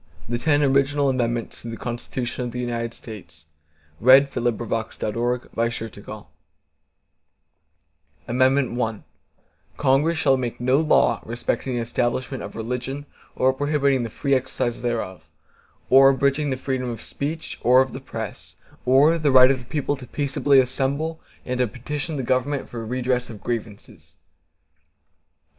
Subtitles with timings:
[0.27, 3.45] The Ten Original Amendments to the Constitution of the United States
[4.03, 5.91] Passed by Congress September 25, 1789 Ratified
[8.25, 13.53] December 15, 1791 I Congress shall make no law respecting an establishment of religion, or
[13.53, 15.21] prohibiting the free exercise thereof;
[15.91, 18.55] or abridging the freedom of speech, or of the press,
[18.87, 22.81] or the right of the people peaceably to assemble, and to petition the Government for
[22.81, 24.17] a redress of grievances.